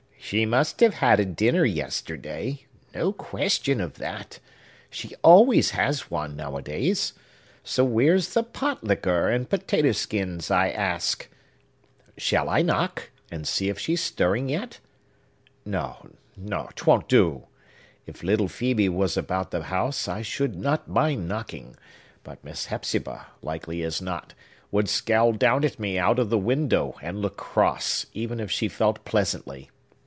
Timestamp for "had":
0.93-1.19